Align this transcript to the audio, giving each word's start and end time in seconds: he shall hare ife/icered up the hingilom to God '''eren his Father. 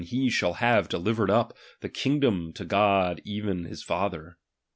he 0.03 0.31
shall 0.31 0.53
hare 0.53 0.79
ife/icered 0.81 1.29
up 1.29 1.55
the 1.81 1.87
hingilom 1.87 2.51
to 2.55 2.65
God 2.65 3.21
'''eren 3.27 3.67
his 3.67 3.83
Father. 3.83 4.35